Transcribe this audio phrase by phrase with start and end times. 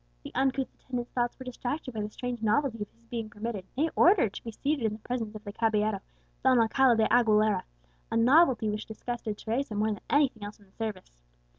[0.23, 3.91] The uncouth attendant's thoughts were distracted by the strange novelty of his being permitted, nay,
[3.95, 5.99] ordered, to be seated in the presence of the caballero,
[6.43, 7.61] Don Alcala de Aguilera,
[8.09, 11.21] a novelty which disgusted Teresa more than anything else in the service.